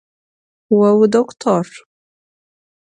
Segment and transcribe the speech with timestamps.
[0.77, 1.65] Vo vudoktor?